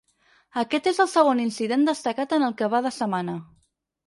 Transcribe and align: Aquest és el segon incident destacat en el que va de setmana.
Aquest 0.61 0.87
és 0.91 1.01
el 1.05 1.09
segon 1.11 1.41
incident 1.43 1.85
destacat 1.91 2.35
en 2.39 2.47
el 2.49 2.57
que 2.63 2.71
va 2.77 2.81
de 2.89 2.95
setmana. 2.97 3.39